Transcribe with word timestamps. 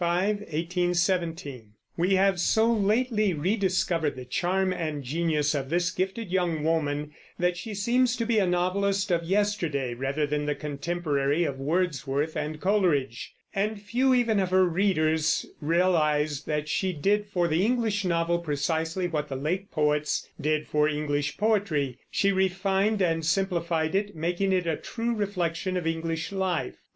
JANE 0.03 0.45
AUSTEN 0.49 0.93
(1775 0.97 1.61
1817) 1.69 1.73
We 1.95 2.15
have 2.15 2.39
so 2.39 2.73
lately 2.73 3.33
rediscovered 3.35 4.15
the 4.15 4.25
charm 4.25 4.73
and 4.73 5.03
genius 5.03 5.53
of 5.53 5.69
this 5.69 5.91
gifted 5.91 6.31
young 6.31 6.63
woman 6.63 7.11
that 7.37 7.55
she 7.55 7.75
seems 7.75 8.15
to 8.15 8.25
be 8.25 8.39
a 8.39 8.47
novelist 8.47 9.11
of 9.11 9.23
yesterday, 9.23 9.93
rather 9.93 10.25
than 10.25 10.47
the 10.47 10.55
contemporary 10.55 11.43
of 11.43 11.59
Wordsworth 11.59 12.35
and 12.35 12.59
Coleridge; 12.59 13.35
and 13.53 13.79
few 13.79 14.15
even 14.15 14.39
of 14.39 14.49
her 14.49 14.65
readers 14.65 15.45
realize 15.61 16.45
that 16.45 16.67
she 16.67 16.93
did 16.93 17.27
for 17.27 17.47
the 17.47 17.63
English 17.63 18.03
novel 18.03 18.39
precisely 18.39 19.07
what 19.07 19.29
the 19.29 19.35
Lake 19.35 19.69
poets 19.69 20.27
did 20.41 20.65
for 20.65 20.87
English 20.89 21.37
poetry, 21.37 21.99
she 22.09 22.31
refined 22.31 23.03
and 23.03 23.23
simplified 23.23 23.93
it, 23.93 24.15
making 24.15 24.51
it 24.51 24.65
a 24.65 24.77
true 24.77 25.13
reflection 25.13 25.77
of 25.77 25.85
English 25.85 26.31
life. 26.31 26.77